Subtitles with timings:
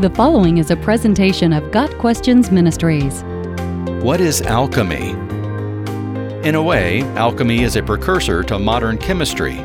[0.00, 3.22] The following is a presentation of Got Questions Ministries.
[4.02, 5.10] What is alchemy?
[6.46, 9.56] In a way, alchemy is a precursor to modern chemistry.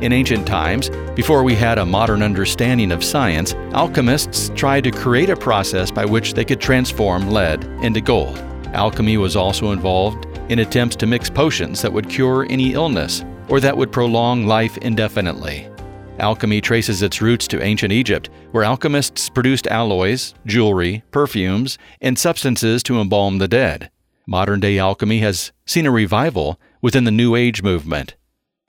[0.00, 5.30] In ancient times, before we had a modern understanding of science, alchemists tried to create
[5.30, 8.38] a process by which they could transform lead into gold.
[8.74, 13.60] Alchemy was also involved in attempts to mix potions that would cure any illness or
[13.60, 15.70] that would prolong life indefinitely.
[16.18, 22.82] Alchemy traces its roots to ancient Egypt, where alchemists produced alloys, jewelry, perfumes, and substances
[22.84, 23.90] to embalm the dead.
[24.26, 28.16] Modern day alchemy has seen a revival within the New Age movement.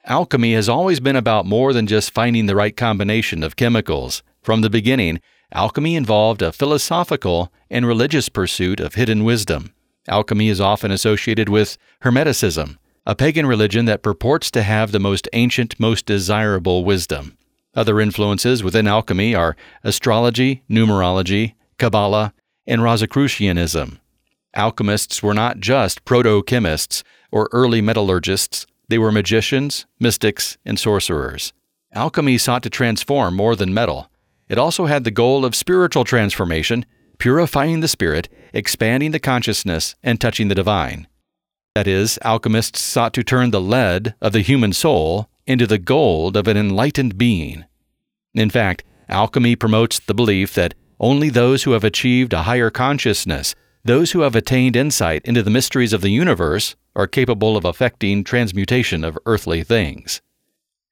[0.05, 4.23] Alchemy has always been about more than just finding the right combination of chemicals.
[4.41, 5.21] From the beginning,
[5.53, 9.73] alchemy involved a philosophical and religious pursuit of hidden wisdom.
[10.09, 12.77] Alchemy is often associated with Hermeticism,
[13.07, 17.37] a pagan religion that purports to have the most ancient, most desirable wisdom.
[17.73, 22.33] Other influences within alchemy are astrology, numerology, Kabbalah,
[22.65, 23.99] and Rosicrucianism.
[24.53, 31.53] Alchemists were not just proto chemists or early metallurgists, they were magicians, mystics, and sorcerers.
[31.93, 34.11] Alchemy sought to transform more than metal.
[34.49, 36.85] It also had the goal of spiritual transformation,
[37.19, 41.07] purifying the spirit, expanding the consciousness, and touching the divine.
[41.77, 46.35] That is, alchemists sought to turn the lead of the human soul into the gold
[46.35, 47.65] of an enlightened being.
[48.33, 53.53] In fact, alchemy promotes the belief that only those who have achieved a higher consciousness,
[53.85, 58.23] those who have attained insight into the mysteries of the universe, are capable of effecting
[58.23, 60.19] transmutation of earthly things.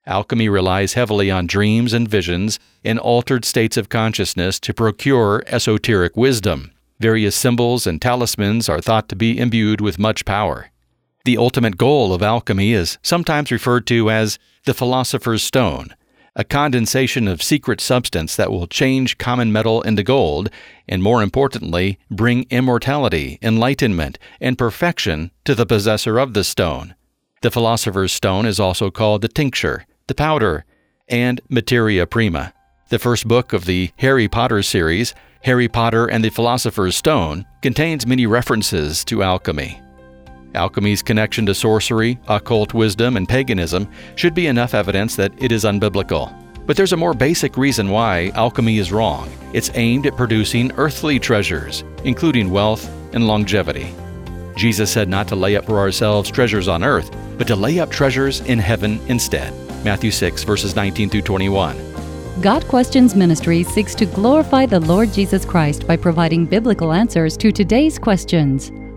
[0.06, 6.16] Alchemy relies heavily on dreams and visions and altered states of consciousness to procure esoteric
[6.16, 6.70] wisdom.
[7.00, 10.70] Various symbols and talismans are thought to be imbued with much power.
[11.26, 15.96] The ultimate goal of alchemy is sometimes referred to as the philosopher's stone,
[16.36, 20.52] a condensation of secret substance that will change common metal into gold,
[20.88, 26.94] and more importantly, bring immortality, enlightenment, and perfection to the possessor of the stone.
[27.42, 30.64] The philosopher's stone is also called the tincture, the powder,
[31.08, 32.54] and materia prima.
[32.90, 38.06] The first book of the Harry Potter series, Harry Potter and the Philosopher's Stone, contains
[38.06, 39.82] many references to alchemy.
[40.56, 45.64] Alchemy's connection to sorcery, occult wisdom, and paganism should be enough evidence that it is
[45.64, 46.34] unbiblical.
[46.66, 49.30] But there's a more basic reason why alchemy is wrong.
[49.54, 53.94] It's aimed at producing earthly treasures, including wealth and longevity.
[54.56, 57.92] Jesus said not to lay up for ourselves treasures on earth, but to lay up
[57.92, 59.54] treasures in heaven instead.
[59.84, 61.78] Matthew 6, verses 19 through 21.
[62.42, 67.52] Got Questions Ministry seeks to glorify the Lord Jesus Christ by providing biblical answers to
[67.52, 68.72] today's questions.